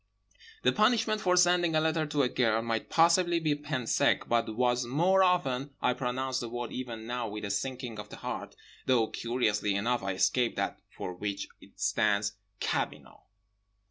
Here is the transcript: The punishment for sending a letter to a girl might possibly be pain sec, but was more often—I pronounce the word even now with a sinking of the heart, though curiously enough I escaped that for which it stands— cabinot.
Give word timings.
The 0.63 0.71
punishment 0.71 1.21
for 1.21 1.37
sending 1.37 1.75
a 1.75 1.79
letter 1.79 2.07
to 2.07 2.23
a 2.23 2.27
girl 2.27 2.63
might 2.63 2.89
possibly 2.89 3.39
be 3.39 3.53
pain 3.53 3.85
sec, 3.85 4.27
but 4.27 4.55
was 4.57 4.83
more 4.83 5.21
often—I 5.21 5.93
pronounce 5.93 6.39
the 6.39 6.49
word 6.49 6.71
even 6.71 7.05
now 7.05 7.27
with 7.27 7.45
a 7.45 7.51
sinking 7.51 7.99
of 7.99 8.09
the 8.09 8.15
heart, 8.15 8.55
though 8.87 9.09
curiously 9.11 9.75
enough 9.75 10.01
I 10.01 10.13
escaped 10.13 10.55
that 10.55 10.79
for 10.89 11.13
which 11.13 11.49
it 11.61 11.79
stands— 11.79 12.31
cabinot. 12.59 13.19